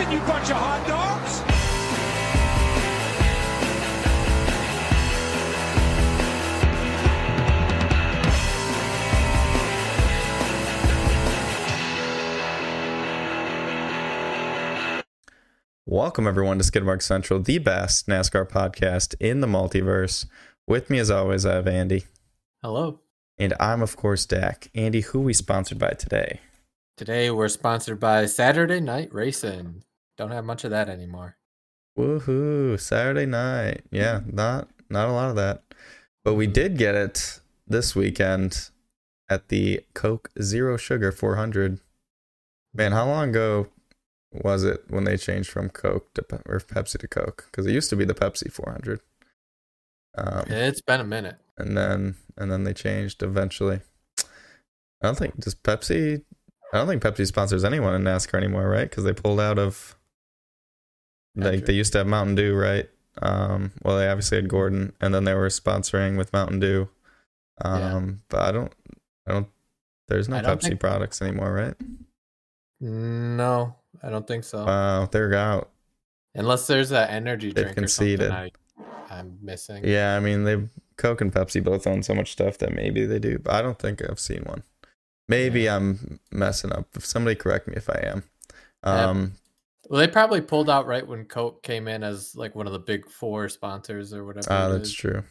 [0.00, 1.40] attention, you bunch of hot dogs!
[15.86, 20.26] Welcome everyone to Skidmark Central, the best NASCAR podcast in the multiverse.
[20.66, 22.04] With me, as always, I have Andy,
[22.62, 23.00] Hello.
[23.38, 24.70] and I'm of course Dak.
[24.74, 26.40] Andy, who we sponsored by today?
[26.96, 29.82] Today we're sponsored by Saturday Night Racing.
[30.20, 31.38] Don't have much of that anymore.
[31.98, 32.78] Woohoo!
[32.78, 33.84] Saturday night.
[33.90, 35.62] Yeah, not not a lot of that,
[36.22, 38.68] but we did get it this weekend
[39.30, 41.80] at the Coke Zero Sugar 400.
[42.74, 43.68] Man, how long ago
[44.30, 47.46] was it when they changed from Coke to Pe- or Pepsi to Coke?
[47.50, 49.00] Because it used to be the Pepsi 400.
[50.18, 51.36] Um, It's been a minute.
[51.56, 53.80] and then and then they changed eventually.
[54.18, 56.24] I don't think does Pepsi.
[56.74, 58.90] I don't think Pepsi sponsors anyone in NASCAR anymore, right?
[58.90, 59.96] Because they pulled out of.
[61.36, 62.88] Like they used to have Mountain Dew, right?
[63.22, 66.88] Um, well, they obviously had Gordon, and then they were sponsoring with Mountain Dew.
[67.62, 68.14] Um, Yeah.
[68.28, 68.72] but I don't,
[69.26, 69.48] I don't.
[70.08, 71.74] There's no don't Pepsi think- products anymore, right?
[72.80, 74.64] No, I don't think so.
[74.64, 75.70] Wow, they're out.
[76.34, 77.56] Unless there's an energy drink.
[77.56, 78.30] They've drink or something conceded.
[78.30, 78.50] I,
[79.10, 79.84] I'm missing.
[79.86, 80.56] Yeah, I mean they
[80.96, 83.78] Coke and Pepsi both own so much stuff that maybe they do, but I don't
[83.78, 84.62] think I've seen one.
[85.28, 85.76] Maybe Yeah.
[85.76, 86.88] I'm messing up.
[86.96, 88.22] If somebody correct me if I am.
[88.82, 89.32] Um,
[89.90, 92.78] Well, they probably pulled out right when Coke came in as like one of the
[92.78, 94.46] big four sponsors or whatever.
[94.48, 94.94] ah, it that's is.
[94.94, 95.24] true.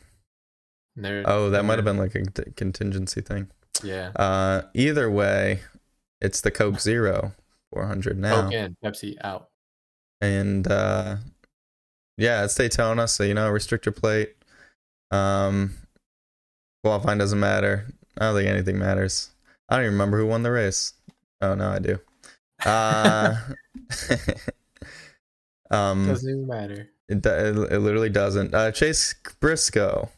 [1.01, 3.47] Oh, that might have been like a cont- contingency thing.
[3.81, 4.09] Yeah.
[4.17, 5.61] Uh, either way,
[6.19, 7.31] it's the Coke Zero
[7.73, 9.47] 400 now, Coke in, Pepsi out.
[10.19, 11.15] and uh,
[12.17, 14.35] yeah, it's Daytona, so you know, restrictor plate.
[15.09, 15.73] Um,
[16.83, 17.85] qualifying doesn't matter.
[18.17, 19.29] I don't think anything matters.
[19.69, 20.91] I don't even remember who won the race.
[21.39, 21.97] Oh no, I do.
[22.65, 23.37] Uh,
[25.71, 26.89] um, Doesn't even matter.
[27.07, 28.53] it, it, it literally doesn't.
[28.53, 30.09] Uh, Chase Briscoe,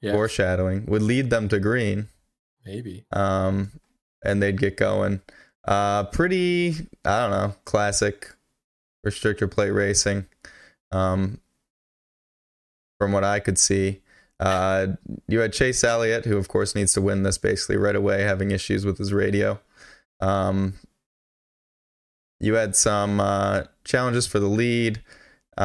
[0.00, 0.12] Yeah.
[0.12, 2.08] foreshadowing, would lead them to green.
[2.64, 3.04] Maybe.
[3.12, 3.72] um,
[4.24, 5.20] and they'd get going.
[5.66, 6.74] Uh, pretty,
[7.04, 8.34] I don't know, classic
[9.06, 10.26] restrictor plate racing.
[10.92, 11.40] Um,
[12.98, 14.00] from what I could see,
[14.40, 14.86] uh,
[15.28, 18.50] you had Chase Elliott, who of course needs to win this basically right away, having
[18.50, 19.60] issues with his radio.
[20.20, 20.74] Um,
[22.40, 25.02] you had some uh, challenges for the lead.
[25.56, 25.60] Uh,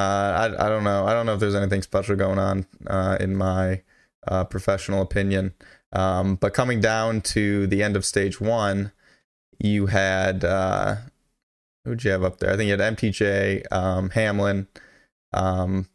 [0.58, 1.06] I, I don't know.
[1.06, 3.82] I don't know if there's anything special going on uh, in my
[4.28, 5.54] uh, professional opinion.
[5.92, 8.92] Um, but coming down to the end of stage one,
[9.58, 10.96] you had uh,
[11.84, 12.54] who'd you have up there?
[12.54, 14.68] I think you had MTJ, um, Hamlin,
[15.34, 15.88] um,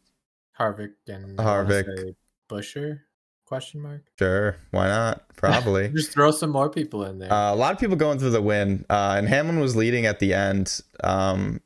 [0.59, 2.15] Harvick and Harvick.
[2.49, 3.01] Buescher?
[3.45, 4.01] Question mark.
[4.17, 5.23] sure, why not?
[5.35, 5.89] Probably.
[5.95, 7.31] Just throw some more people in there.
[7.31, 10.17] Uh, a lot of people going through the win, uh, and Hamlin was leading at
[10.19, 11.61] the end um,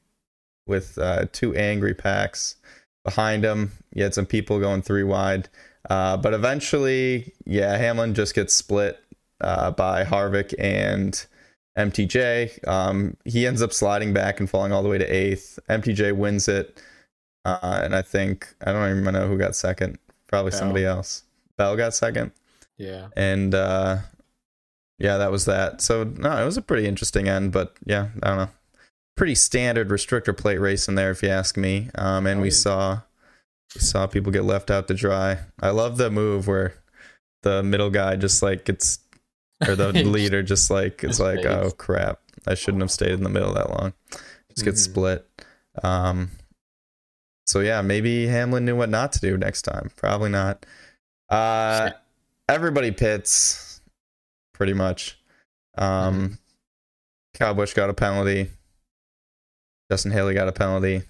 [0.68, 2.58] with uh, two angry packs
[3.06, 3.72] behind him.
[3.94, 5.48] You had some people going three wide,
[5.90, 9.00] uh, but eventually, yeah, Hamlin just gets split
[9.40, 11.26] uh, by Harvick and
[11.78, 12.68] MTJ.
[12.68, 15.60] Um, he ends up sliding back and falling all the way to eighth.
[15.70, 16.82] MTJ wins it,
[17.46, 19.98] uh, and I think I don't even know who got second.
[20.28, 21.24] Probably somebody else.
[21.60, 22.32] Bell got second.
[22.78, 23.10] Yeah.
[23.18, 23.98] and uh
[24.98, 25.82] yeah that was that.
[25.82, 28.50] So no it was a pretty interesting end but yeah i don't know.
[29.18, 31.90] Pretty standard restrictor plate race in there if you ask me.
[31.96, 32.54] Um and Oh, we yeah.
[32.56, 33.00] saw
[33.76, 35.40] we saw people get left out to dry.
[35.62, 36.74] I love the move where
[37.44, 39.00] the middle guy just like gets
[39.68, 42.20] or the leader just like it's like oh crap.
[42.48, 43.92] I shouldn't have stayed in the middle that long.
[44.50, 44.92] Just gets Mhm.
[44.92, 45.28] split.
[45.84, 46.32] Um
[47.46, 49.92] so yeah maybe hamlin knew what not to do next time.
[49.98, 50.66] Probably not
[51.30, 51.92] uh
[52.48, 53.82] everybody pits
[54.54, 55.20] pretty much.
[55.78, 56.38] Um
[57.34, 58.50] Kyle Busch got a penalty.
[59.92, 61.04] Justin Haley got a penalty.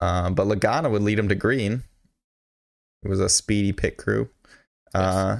[0.00, 1.82] Um but Logano would lead him to green.
[3.02, 4.28] It was a speedy pit crew.
[4.94, 5.38] Uh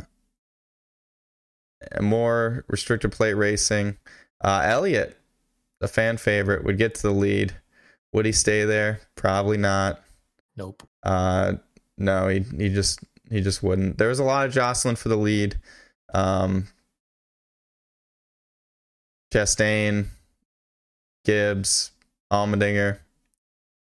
[2.00, 3.96] more restrictor plate racing.
[4.42, 5.16] Uh Elliott
[5.80, 7.54] the fan favorite would get to the lead.
[8.12, 9.00] Would he stay there?
[9.16, 10.02] Probably not.
[10.56, 10.82] Nope.
[11.02, 11.54] uh,
[12.00, 13.00] no, he he just
[13.30, 13.98] he just wouldn't.
[13.98, 15.56] There was a lot of jostling for the lead.
[16.12, 16.66] Um,
[19.32, 20.06] Chastain,
[21.24, 21.92] Gibbs,
[22.32, 22.98] Allmendinger,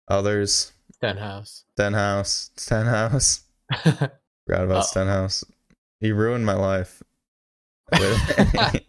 [0.08, 1.63] others, Stenhouse.
[1.72, 3.44] Stenhouse, Stenhouse.
[3.84, 4.10] Forgot
[4.50, 4.81] about Uh-oh.
[4.81, 5.44] Stenhouse.
[6.00, 7.02] He ruined my life.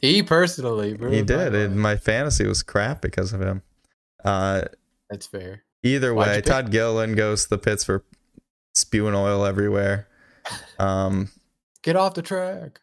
[0.00, 0.90] he personally.
[0.90, 1.52] he ruined my did.
[1.54, 1.70] Life.
[1.70, 3.62] my fantasy was crap because of him.
[4.24, 4.62] Uh,
[5.08, 5.64] That's fair.
[5.82, 8.04] either Why'd way, Todd Gilliland goes to the pits for
[8.80, 10.08] spewing oil everywhere.
[10.78, 11.30] Um,
[11.82, 12.80] Get off the track.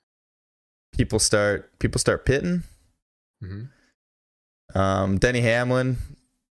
[0.94, 2.64] people start people start pitting.
[3.42, 3.64] hmm
[4.76, 5.98] Um, Denny Hamlin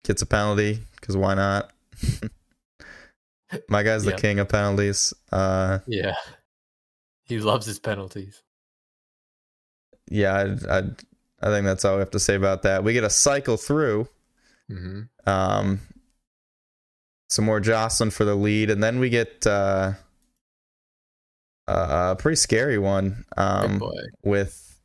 [0.03, 1.71] gets a penalty because why not?
[3.69, 4.19] My guy's the Yep.
[4.19, 5.13] king of penalties.
[5.31, 6.15] Uh, Yeah.
[7.23, 8.41] He loves his penalties.
[10.09, 10.83] yeah, I, I,
[11.41, 12.83] I think that's all we have to say about that.
[12.83, 14.07] We get a cycle through.
[14.69, 15.79] hmm Um,
[17.29, 19.93] some more jostling for the lead, and then we get uh,
[21.67, 21.73] a
[22.11, 23.81] a pretty scary one um,
[24.23, 24.79] with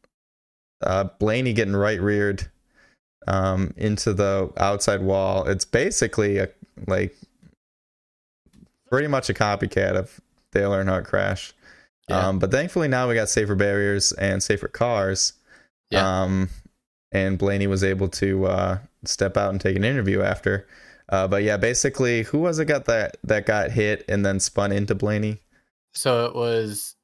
[0.82, 2.50] uh, Blaney getting right reared
[3.26, 5.46] um, into the outside wall.
[5.46, 6.48] It's basically a
[6.86, 7.14] like
[8.90, 10.20] pretty much a copycat of
[10.52, 11.52] Dale Earnhardt crash.
[12.08, 12.28] Yeah.
[12.28, 15.34] Um, but thankfully now we got safer barriers and safer cars.
[15.90, 16.22] Yeah.
[16.22, 16.48] Um,
[17.12, 20.66] and Blaney was able to uh, step out and take an interview after.
[21.10, 24.72] Uh, but yeah, basically, who was it got that that got hit and then spun
[24.72, 25.40] into Blaney?
[25.92, 26.94] So it was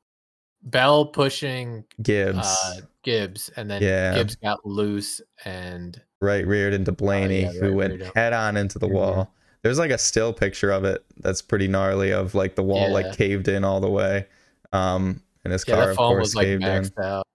[0.63, 4.15] Bell pushing Gibbs, uh, Gibbs, and then Yeah.
[4.15, 8.87] Gibbs got loose, and right reared into Blaney, yeah, who went head on into the
[8.89, 8.93] Mhm.
[8.93, 9.35] wall.
[9.63, 12.95] There's like a still picture of it that's pretty gnarly of like the wall Yeah.
[12.95, 14.27] like caved in all the way.
[14.73, 16.85] Um, and his car of course was like caved in.
[16.85, 17.27] maxed out.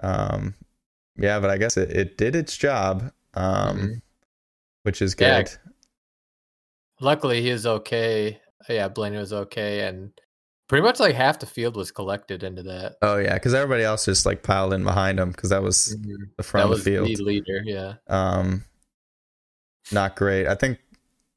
[0.00, 0.54] Um,
[1.16, 3.10] yeah, but I guess it, it did its job.
[3.32, 4.02] Um, Mhm.
[4.82, 5.50] which is good.
[7.00, 8.40] Luckily, he was okay.
[8.68, 10.10] Yeah, Blaney was okay, and
[10.68, 12.96] pretty much like half the field was collected into that.
[13.02, 16.16] Oh yeah, because everybody else just like piled in behind him because that was Mhm.
[16.36, 17.06] the front of was the field.
[17.08, 17.60] the leader.
[17.64, 17.94] Yeah.
[18.08, 18.64] Um,
[19.92, 20.46] not great.
[20.46, 20.78] I think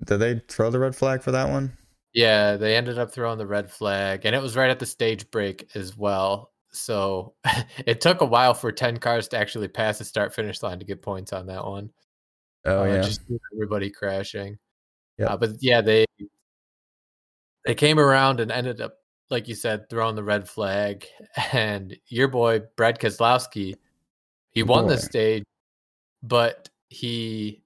[0.06, 1.78] did they throw the red flag for that one?
[2.14, 5.30] Yeah, they ended up throwing the red flag, and it was right at the stage
[5.30, 6.52] break as well.
[6.72, 7.36] So
[7.86, 10.86] it took a while for 10 cars to actually pass the start finish line to
[10.86, 11.92] get points on that one.
[12.66, 13.22] Oh Uh, yeah, Just
[13.54, 14.58] everybody crashing.
[15.20, 15.30] Yep.
[15.30, 16.06] Uh, but yeah, they
[17.66, 18.96] they came around and ended up,
[19.30, 21.06] like you said, throwing the red flag.
[21.54, 23.76] And your boy, Brad Keselowski,
[24.52, 25.44] he won the stage,
[26.24, 27.62] but he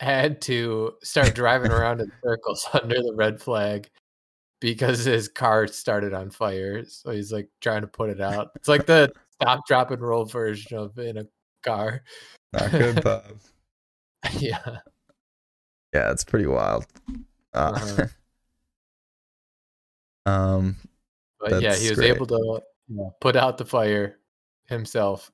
[0.00, 3.88] had to start driving around in circles under the red flag
[4.60, 6.84] because his car started on fire.
[6.86, 8.50] So he's like trying to put it out.
[8.56, 11.26] It's like the stop, drop, and roll version of in a
[11.62, 12.02] car.
[12.52, 13.24] not good, Bob.
[14.38, 14.78] yeah.
[15.92, 16.86] Yeah, it's pretty wild.
[17.54, 18.06] Uh, Uh-huh.
[20.30, 20.76] um,
[21.38, 22.10] But yeah, he was great.
[22.14, 24.18] able to you know, put out the fire
[24.66, 25.30] himself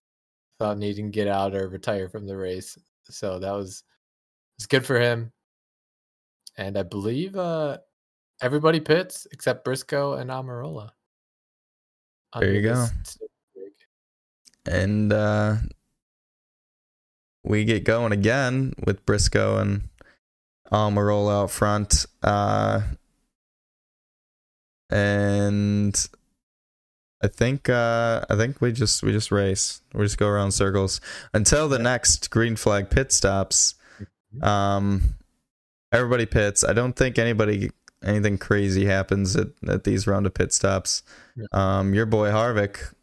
[0.58, 2.76] without needing to get out or retire from the race.
[3.04, 3.84] So that was
[4.56, 5.32] it's good for him.
[6.56, 7.78] And I believe uh
[8.40, 10.90] everybody pits except Briscoe and Almirola.
[12.38, 12.74] There you go.
[12.74, 13.72] this stage break.
[14.66, 15.56] and uh,
[17.44, 19.88] we get going again with Briscoe and
[20.72, 22.06] Almirola out front.
[22.22, 22.82] Uh,
[24.90, 26.08] and
[27.22, 29.82] I think uh, I think we just we just race.
[29.94, 31.00] We just go around circles
[31.34, 33.74] until the next green flag pit stops.
[34.42, 35.14] Um,
[35.92, 36.64] everybody pits.
[36.64, 37.70] I don't think anybody
[38.04, 41.02] anything crazy happens at, at these round of pit stops.
[41.52, 42.94] Um, your boy Harvick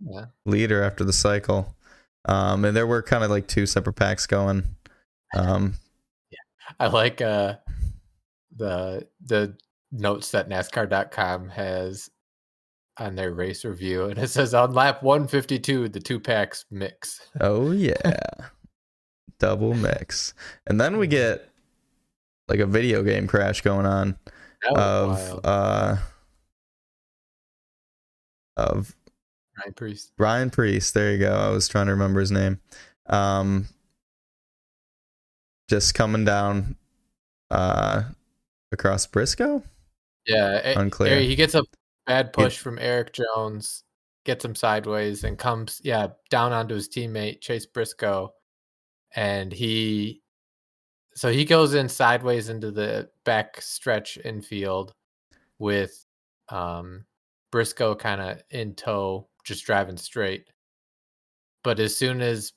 [0.00, 0.26] Yeah.
[0.44, 1.76] leader after the cycle.
[2.26, 4.64] Um, and there were kind of like two separate packs going.
[5.34, 5.74] Um,
[6.78, 7.56] I like uh
[8.56, 9.56] the the
[9.92, 12.10] notes that NASCAR.com has
[12.96, 17.20] on their race review, and it says on lap 152, the two packs mix.
[17.40, 18.02] oh yeah,
[19.38, 20.34] double mix,
[20.66, 21.48] and then we get
[22.48, 24.16] like a video game crash going on
[24.74, 25.40] of wild.
[25.44, 25.96] uh
[28.56, 28.94] of
[29.58, 30.12] Ryan Preece.
[30.18, 30.90] Ryan Preece.
[30.90, 31.32] There you go.
[31.32, 32.60] I was trying to remember his name.
[33.06, 33.66] Um,
[35.70, 36.74] just coming down
[37.52, 38.02] uh
[38.72, 39.62] across Briscoe.
[40.26, 41.20] Yeah, Unclear.
[41.20, 41.62] He gets a
[42.06, 43.84] bad push from Erik Jones,
[44.24, 48.32] gets him sideways, and comes yeah down onto his teammate Chase Briscoe,
[49.14, 50.22] and he
[51.14, 54.92] so he goes in sideways into the back stretch infield
[55.60, 56.04] with
[56.48, 57.04] um
[57.52, 60.50] Briscoe kind of in tow, just driving straight.
[61.62, 62.52] But as soon as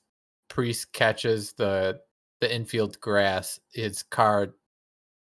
[0.48, 2.00] Preece catches the
[2.44, 4.54] the infield grass, his car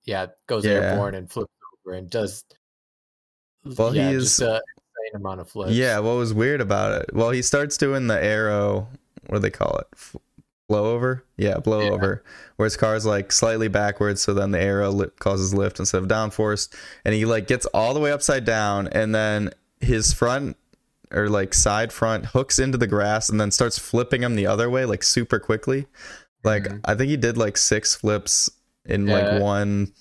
[0.05, 0.71] yeah goes Yeah.
[0.73, 1.51] airborne and flips
[1.85, 2.43] over and does
[3.77, 5.71] Well, yeah, he is- a insane amount of flips.
[5.73, 7.13] Yeah, what was weird about it?
[7.13, 8.87] Well, he starts doing the arrow.
[9.27, 9.87] What do they call it?
[9.93, 10.15] F-
[10.67, 11.23] blow over?
[11.37, 11.89] Yeah, blow Yeah.
[11.91, 12.23] over.
[12.55, 16.07] Where his car's like slightly backwards, so then the aero li- causes lift instead of
[16.07, 16.69] downforce,
[17.03, 19.51] and he like gets all the way upside down, and then
[19.81, 20.57] his front
[21.11, 24.69] or like side front hooks into the grass, and then starts flipping him the other
[24.69, 25.87] way like super quickly.
[26.43, 26.81] Like Mhm.
[26.85, 28.49] I think he did like six flips
[28.85, 29.13] in Yeah.
[29.33, 29.93] like one.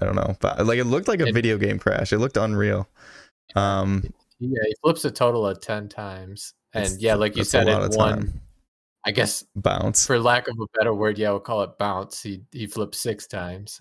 [0.00, 2.12] I don't know, but like it looked like a And- video game crash.
[2.12, 2.88] It looked unreal.
[3.54, 4.02] Um,
[4.38, 7.90] yeah, he flips a total of ten times, and yeah, like you said, in one,
[7.92, 8.40] time.
[9.06, 10.06] I guess bounce.
[10.06, 12.22] for lack of a better word, yeah, we'll call it bounce.
[12.22, 13.80] He he flipped six times.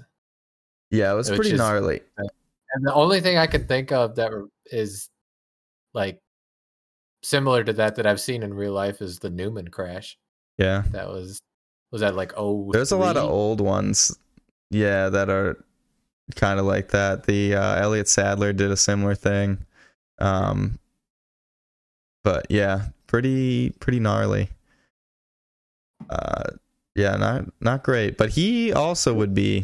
[0.92, 2.02] Yeah, it was pretty gnarly.
[2.18, 4.32] And the only thing I can think of that
[4.68, 5.10] is
[5.94, 6.22] like
[7.24, 10.18] similar to that that I've seen in real life is the Newman crash.
[10.58, 10.84] Yeah.
[10.92, 11.42] That was
[11.96, 14.14] was that like oh There's a lot of old ones,
[14.70, 15.64] yeah, that are
[16.36, 17.24] kind of like that.
[17.24, 19.60] The uh, Elliott Sadler did a similar thing,
[20.20, 20.78] um,
[22.22, 24.50] but yeah, pretty pretty gnarly.
[26.10, 26.44] Uh,
[26.96, 29.64] yeah, not not great, but he also would be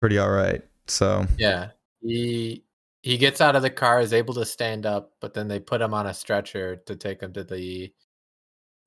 [0.00, 0.62] pretty all right.
[0.86, 1.72] So Yeah.
[2.00, 2.64] He
[3.02, 5.82] he gets out of the car, is able to stand up, but then they put
[5.82, 7.92] him on a stretcher to take him to the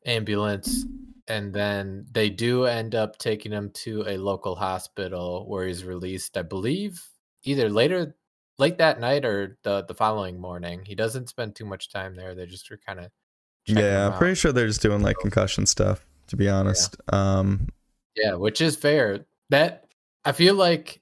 [0.03, 0.83] ambulance.
[1.27, 6.37] And then they do end up taking him to a local hospital where he's released,
[6.37, 7.03] I believe,
[7.43, 8.15] either later
[8.57, 10.83] late that night or the, the following morning.
[10.85, 12.35] He doesn't spend too much time there.
[12.35, 13.11] They just are kind of
[13.67, 16.05] yeah, I'm pretty sure they're just doing like concussion stuff.
[16.27, 17.67] To be honest, um,
[18.15, 19.25] Yeah, which is fair.
[19.49, 19.85] That
[20.23, 21.01] I feel like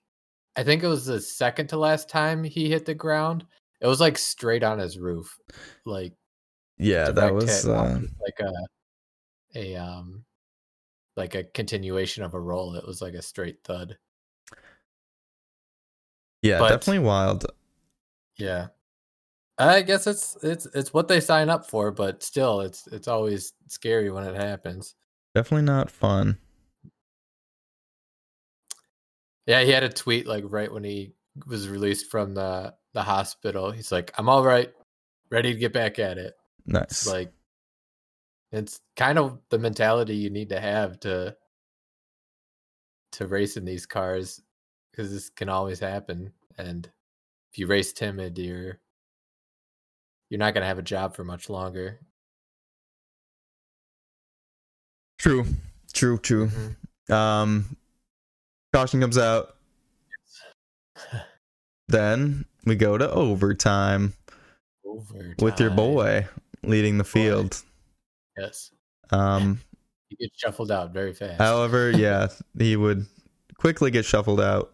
[0.55, 3.45] I think it was the second to last time he hit the ground.
[3.81, 5.37] It was like straight on his roof.
[5.85, 6.13] Like
[6.77, 8.51] yeah, that was uh, like a
[9.55, 10.23] a um
[11.15, 12.75] like a continuation of a roll.
[12.75, 13.97] It was like a straight thud.
[16.41, 17.45] yeah, but- definitely wild.
[18.37, 18.67] Yeah.
[19.59, 23.53] I guess it's it's it's what they sign up for, but still it's it's always
[23.67, 24.95] scary when it happens.
[25.35, 26.39] Definitely not fun.
[29.45, 31.13] Yeah, he had a tweet like right when he
[31.45, 33.69] was released from the the hospital.
[33.71, 34.71] He's like, "I'm all right,
[35.29, 36.33] ready to get back at it."
[36.65, 36.83] Nice.
[36.89, 37.31] It's like
[38.53, 41.35] it's kind of the mentality you need to have to
[43.13, 44.41] to race in these cars
[44.91, 46.31] because this can always happen.
[46.57, 46.89] And
[47.51, 48.79] if you race timid, you're
[50.29, 51.99] you're not gonna have a job for much longer.
[55.17, 55.45] True.
[55.93, 56.47] True, true.
[56.47, 57.13] Mhm.
[57.13, 57.77] Um
[58.73, 59.55] caution comes out.
[61.89, 64.13] Then we go to overtime
[65.39, 66.27] with your boy
[66.63, 67.61] leading the field.
[68.37, 68.71] Yes,
[69.11, 69.59] Um
[70.09, 71.41] he gets shuffled out very fast.
[71.41, 73.05] however, yeah, he would
[73.57, 74.73] quickly get shuffled out.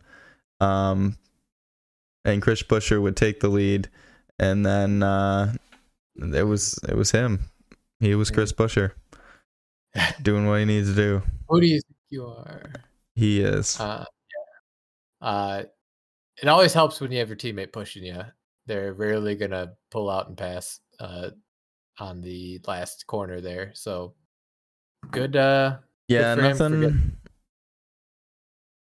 [0.60, 1.18] Um
[2.26, 3.90] and Chris Buescher would take the lead
[4.40, 5.54] and then uh
[6.16, 7.50] it was it was him.
[8.00, 8.92] He was Chris Buescher
[10.22, 11.22] doing what he needs to do.
[11.48, 12.72] Who do you think you are?
[13.16, 13.80] He is.
[13.80, 14.06] Uh,
[15.22, 15.28] yeah.
[15.28, 15.64] Uh,
[16.42, 18.22] it always helps when you have your teammate pushing you.
[18.66, 21.32] They're rarely gonna pull out and pass uh,
[22.00, 23.72] on the last corner there.
[23.74, 24.14] So
[25.12, 25.36] good.
[25.36, 25.78] Uh,
[26.08, 27.18] Yeah, for nothing.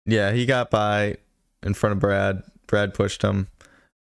[0.06, 1.18] Yeah, he got by
[1.64, 2.44] in front of Brad.
[2.68, 3.48] Brad pushed him.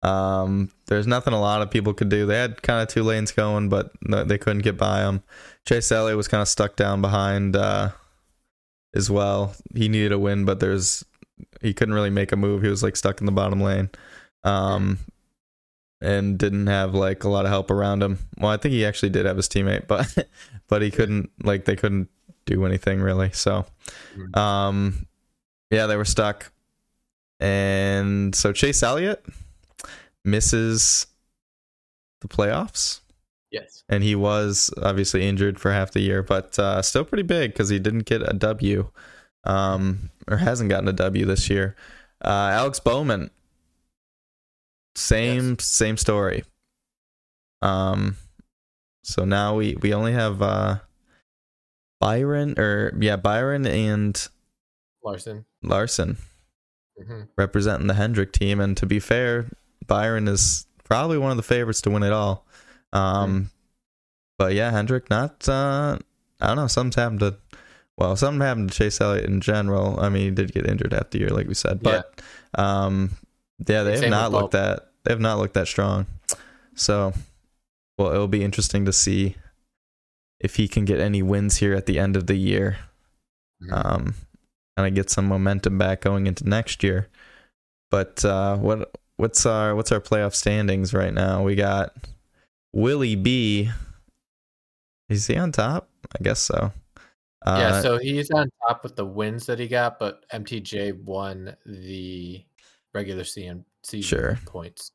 [0.03, 2.27] Um, there's nothing a lot of people could do.
[2.27, 5.23] They had kind of two lanes going, but no, they couldn't get by him.
[5.67, 7.91] Chase Elliott was kind of stuck down behind uh,
[8.95, 9.55] as well.
[9.75, 11.05] He needed a win, but there's
[11.61, 12.63] he couldn't really make a move.
[12.63, 13.91] He was like stuck in the bottom lane,
[14.43, 14.99] um,
[16.03, 18.19] and didn't have like a lot of help around him.
[18.39, 20.07] Well, I think he actually did have his teammate, but
[20.69, 22.09] but he couldn't like they couldn't
[22.45, 23.31] do anything really.
[23.33, 23.65] So,
[24.17, 24.37] Mhm.
[24.37, 25.07] um,
[25.71, 26.53] yeah, they were stuck,
[27.41, 29.25] and so Chase Elliott
[30.25, 31.07] misses
[32.21, 33.01] the playoffs
[33.51, 33.83] yes.
[33.89, 37.69] and he was obviously injured for half the year, but uh, still pretty big because
[37.69, 38.89] he didn't get a W,
[39.45, 41.75] um, or hasn't gotten a W this year.
[42.25, 43.31] Uh, Alex Bowman,
[44.95, 46.45] same same story.
[47.61, 48.17] Um,
[49.05, 50.79] so now we we only have uh,
[52.01, 54.29] Byron or yeah Byron and
[55.05, 55.45] Larson.
[55.63, 56.17] Larson
[57.01, 59.49] hmm representing the Hendrick team, and to be fair,
[59.87, 62.47] Byron is probably one of the favorites to win it all.
[62.93, 63.51] Um,
[64.39, 65.49] but yeah, Hendrick not.
[65.49, 65.99] Uh,
[66.41, 66.67] I don't know.
[66.67, 67.37] Something's happened to.
[67.97, 70.01] Well, something happened to Chase Elliott in general.
[70.01, 71.83] I mean, he did get injured half the year, like we said.
[71.83, 72.21] But
[72.55, 73.11] um,
[73.67, 74.91] yeah, they have not looked that.
[75.05, 76.07] They have not looked that strong.
[76.75, 77.13] So,
[77.99, 79.37] well, it'll be interesting to see
[80.41, 82.79] if he can get any wins here at the end of the year
[83.63, 83.73] Mhm.
[83.73, 84.15] um,
[84.77, 87.09] kind of get some momentum back going into next year.
[87.91, 91.43] But uh, what what's our what's our playoff standings right now?
[91.43, 91.95] We got
[92.73, 93.71] Willie B.
[95.09, 95.89] Is he on top?
[96.19, 96.73] I guess so.
[97.45, 101.57] Uh, yeah, so he's on top with the wins that he got, but MTJ won
[101.67, 102.43] the
[102.95, 103.65] regular season
[104.03, 104.39] Sure.
[104.47, 104.93] points.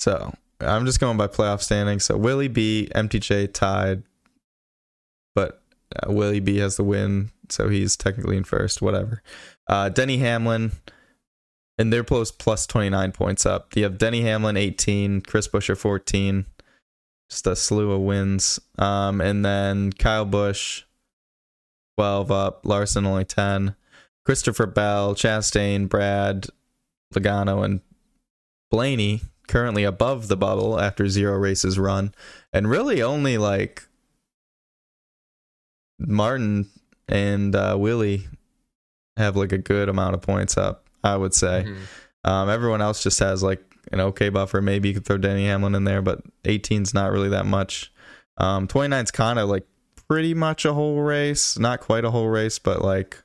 [0.00, 2.04] So I'm just going by playoff standings.
[2.04, 4.02] So Willie B, MTJ tied,
[5.34, 5.62] but
[5.94, 8.82] uh, Willie B has the win, so he's technically in first.
[8.82, 9.22] Whatever.
[9.68, 10.72] Uh, Denny Hamlin,
[11.78, 13.74] and they're plus plus 29 points up.
[13.76, 16.46] You have Denny Hamlin 18, Chris Buescher 14,
[17.30, 18.60] just a slew of wins.
[18.78, 20.84] Um, and then Kyle Busch,
[21.98, 23.74] 12 up, Larson only 10.
[24.24, 26.46] Christopher Bell, Chastain, Brad,
[27.12, 27.80] Logano, and
[28.70, 32.14] Blaney currently above the bubble after zero races run.
[32.52, 33.86] And really only like
[35.98, 36.70] Martin
[37.08, 38.26] and uh, Willie
[39.16, 41.66] have like a good amount of points up, I would say.
[41.66, 41.76] Mhm.
[42.24, 44.62] Um, everyone else just has like an okay buffer.
[44.62, 47.92] Maybe you could throw Denny Hamlin in there, but 18's not really that much.
[48.38, 49.66] Um, 29's kind of like
[50.08, 53.22] pretty much a whole race, not quite a whole race, but like,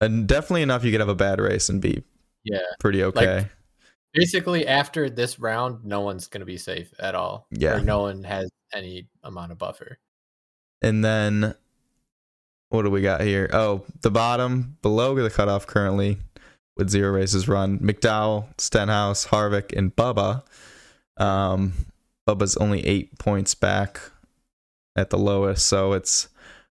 [0.00, 2.02] and definitely enough you could have a bad race and be
[2.50, 2.60] Yeah.
[2.80, 3.46] pretty okay.
[4.14, 7.46] Basically, after this round, no one's going to be safe at all.
[7.50, 7.78] Yeah.
[7.80, 9.98] No one has any amount of buffer.
[10.82, 11.54] and then
[12.70, 13.48] what do we got here?
[13.52, 16.18] Oh, the bottom below the cutoff currently
[16.76, 17.78] with zero races run.
[17.78, 20.42] McDowell, Stenhouse, Harvick, and Bubba.
[21.16, 21.72] Um,
[22.28, 24.00] Bubba's only eight points back
[24.96, 26.28] at the lowest, so it's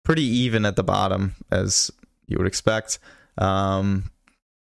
[0.04, 1.90] pretty even at the bottom as
[2.26, 2.98] you would expect.
[3.38, 4.10] Um,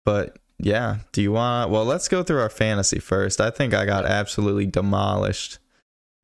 [0.05, 1.71] but yeah, do you want?
[1.71, 3.41] Well, let's go through our fantasy first.
[3.41, 5.59] I think I got absolutely demolished.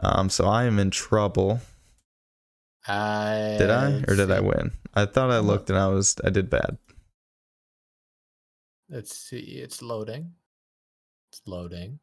[0.00, 1.60] Um, so I am in trouble.
[2.86, 4.72] I Did I or did I win?
[4.92, 6.76] I thought I looked and I was I did bad.
[8.90, 9.38] Let's see.
[9.38, 10.32] It's loading.
[11.32, 12.00] It's loading.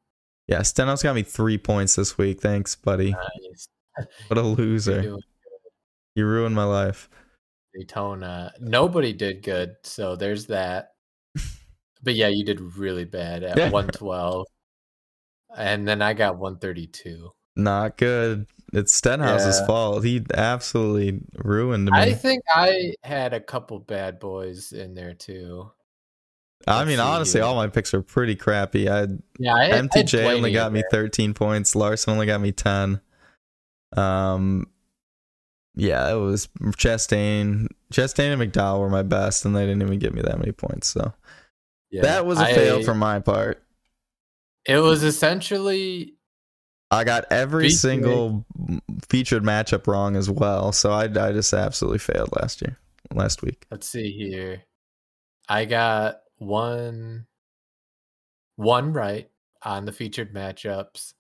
[0.48, 2.42] Yeah, Stenos got me three points this week.
[2.42, 3.12] Thanks, buddy.
[3.12, 3.68] Nice.
[4.30, 5.18] What a loser!
[6.16, 7.10] You ruined my life.
[7.76, 8.54] Daytona.
[8.62, 10.94] Nobody did good, so there's that.
[12.04, 14.48] But yeah, you did really bad at 112.
[15.58, 17.30] And then I got 132.
[17.56, 18.48] Not good.
[18.74, 19.68] It's Stenhouse's Yeah.
[19.68, 20.04] fault.
[20.06, 21.98] He absolutely ruined me.
[21.98, 25.70] I I, think I had a couple bad boys in there too.
[26.66, 28.88] let's mean, honestly, all my picks are pretty crappy.
[28.88, 31.02] I Yeah, I, I MTJ only got me there.
[31.02, 31.76] 13 points.
[31.76, 33.02] Larson only got me 10.
[33.98, 34.68] Um,
[35.76, 37.68] yeah, it was Chastain.
[37.94, 40.88] Chastain and McDowell were my best, and they didn't even give me that many points.
[40.88, 41.14] So
[41.92, 43.64] Yeah, that was a fail I- from my part.
[44.66, 46.16] It was essentially
[46.92, 48.46] I got every single
[49.10, 50.72] featured matchup wrong as well.
[50.72, 52.78] So I, I just absolutely failed last year,
[53.14, 53.66] last week.
[53.72, 54.64] let's see here.
[55.50, 57.26] I got one
[58.58, 59.30] one right
[59.64, 61.14] on the featured matchups,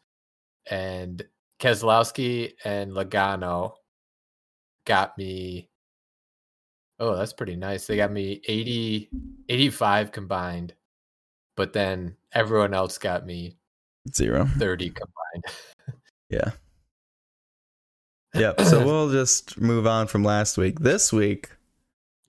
[0.69, 1.23] and
[1.60, 3.73] Keselowski and Logano
[4.86, 5.69] got me.
[7.02, 7.88] Oh, that's pretty nice.
[7.88, 9.10] They got me 80,
[9.50, 10.76] 85 combined,
[11.58, 13.58] but then everyone else got me
[14.14, 14.46] Zero.
[14.58, 15.46] 30 combined.
[16.30, 16.52] Yeah.
[18.36, 18.62] Yep.
[18.62, 20.80] So we'll just move on from last week.
[20.80, 21.50] This week,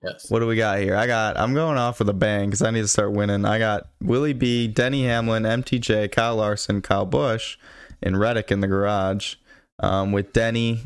[0.03, 0.29] yes.
[0.29, 0.97] what do we got here?
[0.97, 1.39] I got.
[1.39, 3.45] I'm going off with a bang because I need to start winning.
[3.45, 7.57] I got Willie B, Denny Hamlin, MTJ, Kyle Larson, Kyle Busch,
[8.01, 9.35] and Reddick in the garage.
[9.79, 10.81] Um, with Denny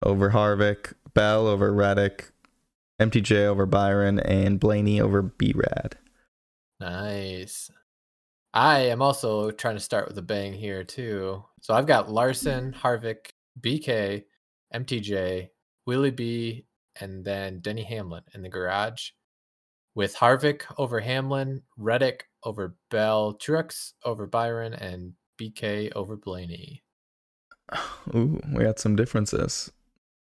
[0.00, 2.30] over Harvick, Bell over Reddick,
[3.00, 5.96] MTJ over Byron, and Blaney over B Rad.
[6.80, 7.70] Nice.
[8.52, 11.44] I am also trying to start with a bang here too.
[11.60, 13.30] So I've got Larson, Harvick,
[13.60, 14.24] BK,
[14.72, 15.48] MTJ,
[15.86, 16.66] Willie B,
[17.00, 19.10] and then Denny Hamlin in the garage.
[19.96, 26.82] With Harvick over Hamlin, Reddick over Bell, Truex over Byron, and BK over Blaney.
[28.14, 29.72] Ooh, we got some differences.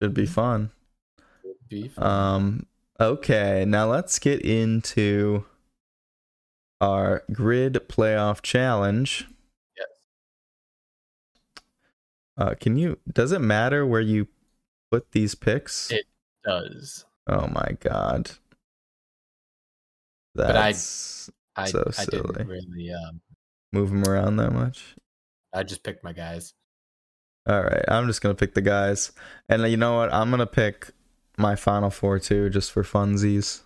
[0.02, 0.70] Should be fun.
[1.72, 2.04] Be fun.
[2.06, 2.66] Um,
[3.00, 5.46] okay, now let's get into
[6.82, 9.26] our grid playoff challenge.
[9.76, 9.86] yes.
[12.36, 12.98] Uh, can you?
[13.10, 14.28] Does it matter where you
[14.90, 15.90] put these picks?
[15.90, 16.04] It
[16.44, 17.06] does.
[17.26, 18.32] oh my god,
[20.34, 22.32] But I- that's I, So I silly.
[22.34, 23.20] didn't really um
[23.72, 24.94] move them around that much.
[25.54, 26.52] I just picked my guys.
[27.48, 29.12] All right, I'm just gonna pick the guys,
[29.48, 30.12] and you know what?
[30.12, 30.90] I'm gonna pick
[31.42, 33.60] my final four too, just for funsies,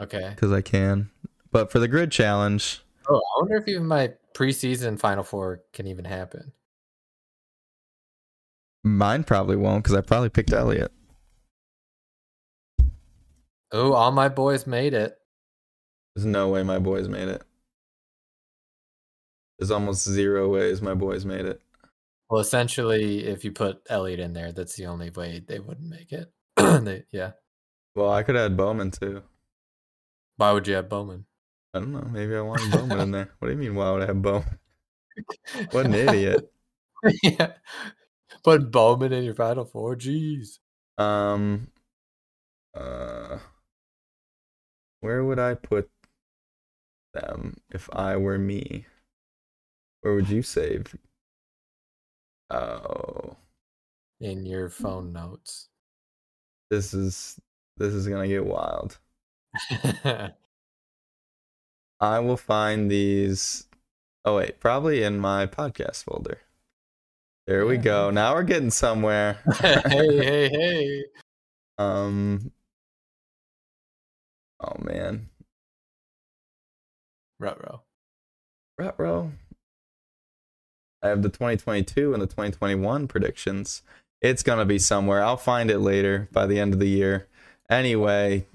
[0.00, 0.30] Okay.
[0.30, 1.10] because I can.
[1.50, 5.86] But for the grid challenge, Oh, I wonder if even my preseason final four can
[5.86, 6.52] even happen.
[8.84, 10.92] mine probably won't, because I probably picked Elliott.
[13.72, 15.18] Oh, all my boys made it.
[16.14, 17.42] There's no way my boys made it.
[19.58, 21.60] There's almost zero ways my boys made it.
[22.30, 26.12] Well, essentially, if you put Elliott in there, that's the only way they wouldn't make
[26.12, 26.32] it.
[26.84, 27.32] They- yeah.
[27.94, 29.22] Well, I could add Bowman too.
[30.36, 31.26] Why would you have Bowman?
[31.74, 32.06] I don't know.
[32.10, 33.30] Maybe I want Bowman in there.
[33.38, 33.74] What do you mean?
[33.74, 34.58] Why would I have Bowman?
[35.72, 36.50] What an idiot.
[37.22, 37.52] yeah.
[38.44, 39.96] Put Bowman in your final four.
[39.96, 40.58] Jeez.
[40.96, 41.68] Um.
[42.74, 43.38] Uh.
[45.00, 45.90] Where would I put
[47.14, 48.86] them if I were me?
[50.00, 50.94] Where would you save?
[52.50, 53.36] Oh,
[54.20, 55.68] in your phone notes.
[56.70, 57.38] This is
[57.76, 58.98] this is gonna get wild.
[62.00, 63.66] I will find these.
[64.24, 66.38] Oh wait, probably in my podcast folder.
[67.46, 68.10] There we go.
[68.10, 69.38] Now we're getting somewhere.
[69.60, 71.04] hey, hey, hey.
[71.78, 72.52] um.
[74.60, 75.28] Oh man,
[77.40, 77.82] Ruh-roh.
[78.78, 79.32] Retro.
[81.02, 83.82] I have the 2022 and the 2021 predictions.
[84.20, 85.22] It's gonna be somewhere.
[85.22, 87.28] I'll find it later by the end of the year.
[87.70, 88.46] Anyway,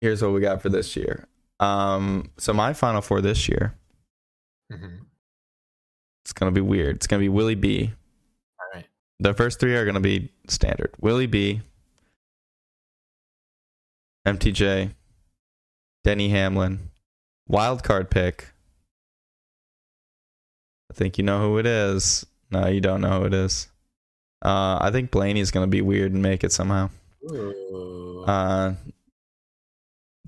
[0.00, 1.26] here's what we got for this year.
[1.60, 3.74] Um, so my final four this year.
[4.72, 5.06] Mhm.
[6.24, 6.96] It's gonna be weird.
[6.96, 7.92] It's gonna be Willie B.
[8.58, 8.86] All right.
[9.20, 10.92] The first three are gonna be standard.
[11.00, 11.62] Willie B.
[14.26, 14.94] MTJ.
[16.04, 16.90] Denny Hamlin.
[17.46, 18.52] Wild card pick.
[20.90, 22.26] I think you know who it is.
[22.50, 23.68] No, you don't know who it is.
[24.42, 26.90] Uh, I think Blaney's gonna be weird and make it somehow.
[27.30, 28.24] Ooh.
[28.26, 28.74] Uh,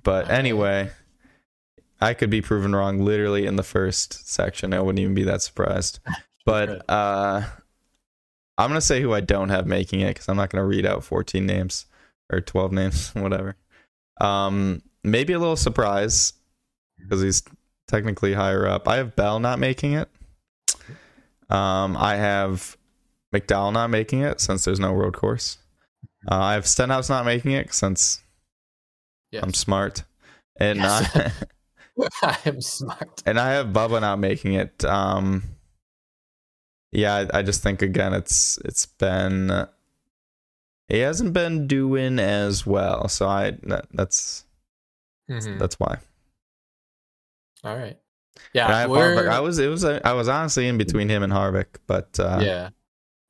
[0.03, 0.91] but anyway,
[2.01, 4.75] I could be proven wrong literally in the first section.
[4.75, 6.01] I wouldn't even be that surprised.
[6.45, 7.43] But uh,
[8.59, 11.05] I'm gonna say who I don't have making it because I'm not gonna read out
[11.05, 11.87] 14 names
[12.33, 13.55] or 12 names, whatever.
[14.21, 16.33] Um, maybe a little surprise
[16.99, 17.45] because he's
[17.87, 18.89] technically higher up.
[18.89, 20.09] I have Bell not making it.
[21.49, 22.77] Um, I have
[23.33, 25.59] McDowell not making it since there's no road course.
[26.31, 28.23] Uh, I have Stenhouse not making it since
[29.31, 29.43] yes.
[29.43, 30.05] I'm smart,
[30.59, 31.17] and Yes.
[31.17, 31.33] I,
[32.23, 33.23] I am smart.
[33.27, 34.85] and I have Bubba not making it.
[34.85, 35.43] Um,
[36.93, 39.67] yeah, I, I just think again, it's it's been
[40.89, 44.45] he hasn't been doing as well, so I that, that's
[45.31, 45.59] Mhm.
[45.59, 45.99] that's why.
[47.65, 47.97] All right.
[48.37, 49.29] I Yeah, have Harvick.
[49.29, 52.71] I was it was I was honestly in between him and Harvick, but uh, yeah,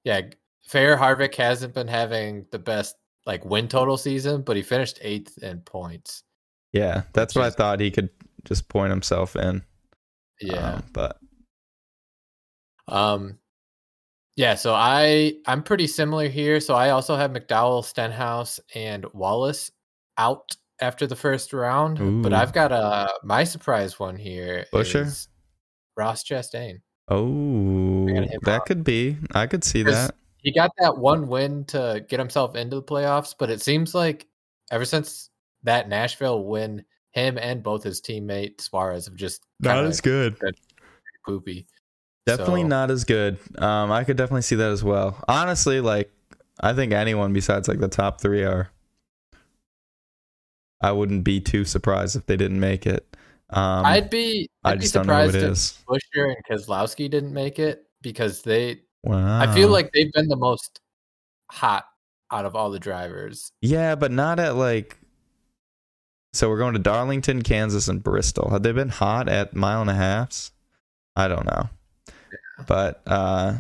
[0.05, 0.23] yeah.
[0.65, 5.39] Fair Harvick hasn't been having the best like win total season, but he finished eighth
[5.43, 6.23] in points.
[6.73, 8.11] yeah, that's what I thought he could
[8.45, 9.63] just point himself in.
[10.41, 10.75] Yeah.
[10.75, 11.19] um, but
[12.89, 13.39] Um
[14.37, 16.59] yeah, so I I'm pretty similar here.
[16.61, 19.71] So I also have McDowell, Stenhouse, and Wallace
[20.17, 22.23] out after the first round.
[22.23, 24.65] But I've got a my surprise one here.
[24.73, 25.29] Buescher?
[25.97, 26.81] Ross Chastain.
[27.13, 28.07] Oh,
[28.43, 29.17] that could be.
[29.35, 30.15] I could see that.
[30.39, 34.27] He got that one win to get himself into the playoffs, but it seems like
[34.71, 35.31] ever since
[35.63, 40.37] that Nashville win, him and both his teammate Suarez have just not as good.
[41.25, 41.67] poopy.
[42.27, 43.39] Definitely So- not as good.
[43.59, 45.23] Um, I could definitely see that as well.
[45.29, 46.11] Honestly, like
[46.61, 48.71] I think anyone besides like the top three are.
[50.81, 53.12] I wouldn't be too surprised if they didn't make it.
[53.53, 55.79] Um, I'd be I I'd be just don't know who it surprised if is.
[55.89, 59.41] Buescher and Keselowski didn't make it because they Wow.
[59.41, 60.81] I feel like they've been the most
[61.51, 61.85] hot
[62.31, 63.53] out of all the drivers.
[63.61, 64.99] yeah, but not at like.
[66.35, 68.51] So we're going to Darlington, Kansas, and Bristol.
[68.51, 70.53] Have they been hot at mile and a halfs?
[71.15, 71.69] I don't know,
[72.67, 73.59] but uh,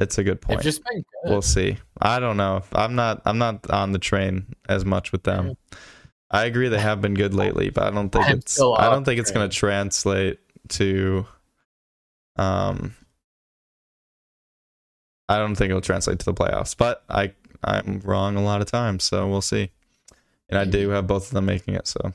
[0.00, 0.62] it's a good point.
[0.62, 1.30] good.
[1.30, 1.76] we'll see.
[2.00, 2.62] I don't know.
[2.72, 3.22] I'm not.
[3.24, 5.56] I'm not on the train as much with them.
[6.30, 8.60] I agree they have been good lately, but I don't think I'm it's.
[8.60, 10.38] I don't think it's going to translate
[10.70, 11.26] to.
[12.36, 12.94] Um.
[15.28, 17.32] I don't think it'll translate to the playoffs, but I
[17.64, 19.70] I'm wrong a lot of times, so we'll see.
[20.48, 22.12] And I do have both of them making it, so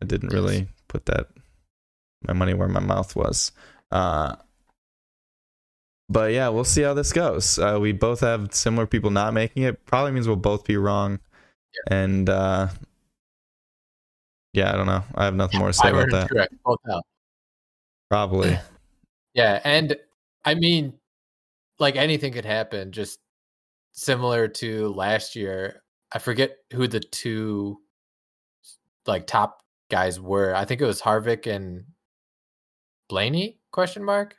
[0.00, 1.26] I didn't really put that
[2.26, 3.52] my money where my mouth was.
[3.90, 4.36] Uh,
[6.08, 7.58] but yeah, we'll see how this goes.
[7.58, 9.84] Uh, we both have similar people not making it.
[9.84, 11.20] Probably means we'll both be wrong.
[11.88, 12.68] And uh,
[14.58, 15.04] yeah, I don't know.
[15.14, 16.28] I have nothing more to say I about heard it that.
[16.30, 17.04] correct, both out.
[18.10, 18.58] Probably.
[19.34, 19.96] Yeah, and
[20.44, 20.94] I mean,
[21.78, 22.90] like anything could happen.
[22.90, 23.20] Just
[23.92, 27.78] similar to last year, I forget who the two
[29.06, 30.56] like top guys were.
[30.56, 31.84] I think it was Harvick and
[33.08, 33.60] Blaney?
[33.70, 34.34] Question mark.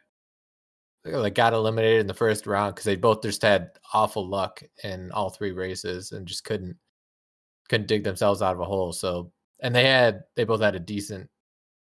[1.06, 4.62] They, Like got eliminated in the first round because they both just had awful luck
[4.84, 6.76] in all three races and just couldn't
[7.70, 8.92] couldn't dig themselves out of a hole.
[8.92, 11.30] So and they had they both had a decent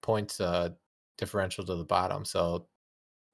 [0.02, 0.70] points uh
[1.18, 2.26] differential to the bottom.
[2.26, 2.68] So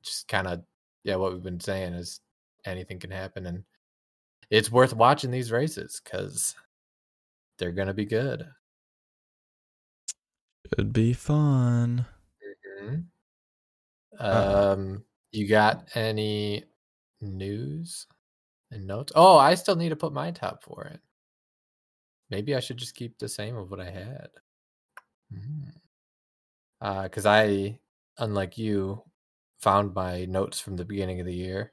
[0.03, 0.63] just kind of
[1.03, 2.21] yeah, what we've been saying is
[2.65, 3.63] anything can happen and
[4.49, 6.55] it's worth watching these races because
[7.57, 8.47] they're gonna be good.
[10.75, 12.05] Should be fun.
[12.81, 13.05] Mhm.
[14.19, 14.71] Uh-oh.
[14.73, 16.63] Um, you got any
[17.21, 18.07] news
[18.71, 19.11] and notes?
[19.15, 20.99] Oh, I still need to put my top four in.
[22.29, 24.29] Maybe I should just keep the same of what I had.
[25.33, 25.71] Mm.
[26.81, 27.79] Uh, because I,
[28.17, 29.03] unlike you,
[29.61, 31.71] found my notes from the beginning of the year.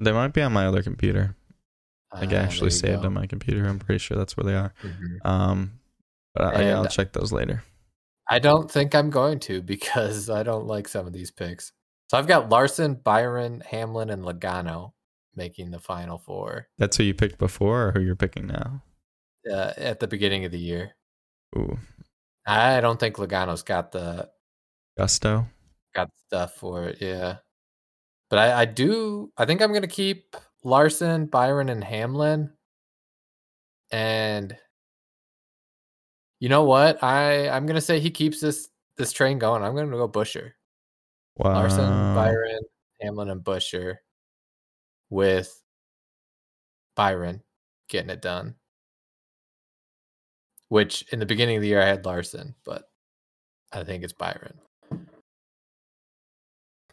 [0.00, 1.36] They might be on my other computer.
[2.12, 3.06] Like I Ah, actually saved go.
[3.06, 3.64] on my computer.
[3.66, 4.74] I'm pretty sure that's where they are.
[4.82, 5.24] Mhm.
[5.24, 5.80] Um,
[6.34, 7.62] but I, I'll check those later.
[8.28, 11.72] I don't think I'm going to because I don't like some of these picks.
[12.10, 14.92] So I've got Larson, Byron, Hamlin, and Logano
[15.34, 18.82] making the final four That's who you picked before, or who you're picking now.
[19.50, 20.94] Uh, at the beginning of the year.
[21.56, 21.78] Ooh,
[22.46, 24.30] I don't think Logano's got the
[24.96, 25.46] gusto.
[25.94, 26.98] got the stuff for it.
[27.00, 27.38] Yeah,
[28.30, 29.32] but I, I do.
[29.36, 32.50] I think I'm gonna keep Larson, Byron, and Hamlin.
[33.90, 34.56] And
[36.38, 37.02] you know what?
[37.02, 39.62] I I'm gonna say he keeps this this train going.
[39.62, 40.52] I'm gonna go Buescher.
[41.36, 41.54] Wow.
[41.54, 42.60] Larson, Byron,
[43.00, 43.96] Hamlin, and Buescher
[45.10, 45.60] with
[46.94, 47.42] Byron
[47.88, 48.54] getting it done.
[50.72, 52.88] Which in the beginning of the year I had Larson, but
[53.72, 54.58] I think it's Byron.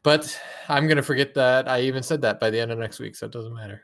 [0.04, 0.38] But
[0.68, 3.26] I'm gonna forget that I even said that by the end of next week, so
[3.28, 3.82] it doesn't matter.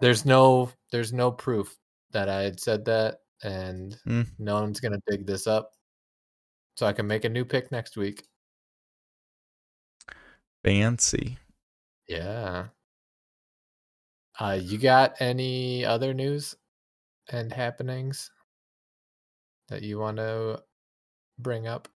[0.00, 1.76] There's no there's no proof
[2.10, 4.22] that I had said that, and Hmm.
[4.40, 5.70] no one's gonna dig this up.
[6.76, 8.26] So I can make a new pick next week.
[10.64, 11.38] Fancy.
[12.08, 12.66] Yeah.
[14.40, 16.56] Uh, you got any other news
[17.30, 18.30] and happenings
[19.68, 20.62] that you want to
[21.38, 21.88] bring up?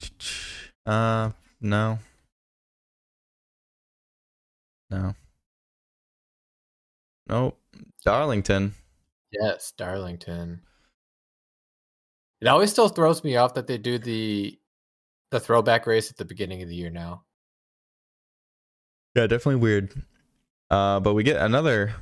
[0.86, 1.98] Uh, no.
[4.88, 5.14] No.
[7.28, 7.60] Nope.
[8.06, 8.74] Darlington.
[9.30, 10.62] Yes, Darlington.
[12.40, 14.58] It always still throws me off that they do the
[15.30, 17.24] the throwback race at the beginning of the year now.
[19.14, 19.92] Yeah, definitely weird.
[20.70, 21.94] Uh, but we get another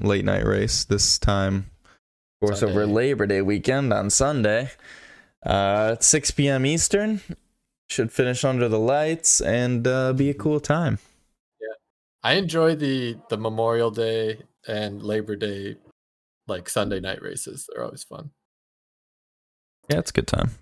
[0.00, 1.70] late night race this time.
[2.40, 4.70] Of course, over Labor Day weekend on Sunday.
[5.44, 6.66] Uh, at 6 p.m.
[6.66, 7.20] Eastern.
[7.88, 10.98] Should finish under the lights and uh, be a cool time.
[11.60, 11.74] Yeah,
[12.22, 15.76] I enjoy the the Memorial Day and Labor Day
[16.46, 17.68] like Sunday night races.
[17.68, 18.30] They're always fun.
[19.90, 20.52] Yeah, it's a good time.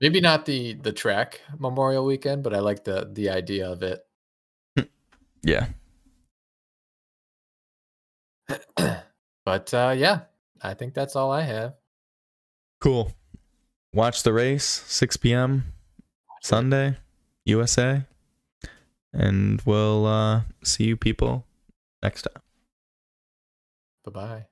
[0.00, 4.00] Maybe not the the track Memorial Weekend, but I like the the idea of it.
[5.46, 5.66] Yeah.
[9.44, 10.20] but uh yeah,
[10.62, 11.74] I think that's all I have.
[12.80, 13.12] Cool.
[13.92, 15.72] Watch the race, 6 p.m.
[16.42, 16.96] Sunday,
[17.46, 18.02] USA.
[19.12, 21.46] And we'll uh, see you people
[22.02, 22.42] next time.
[24.04, 24.46] Bye bye.